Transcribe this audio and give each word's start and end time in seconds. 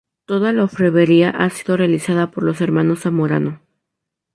Toda 0.25 0.51
la 0.51 0.63
orfebrería 0.63 1.29
ha 1.29 1.47
sido 1.51 1.77
realizada 1.77 2.31
por 2.31 2.41
los 2.43 2.59
Hermanos 2.59 3.01
Zamorano. 3.01 3.61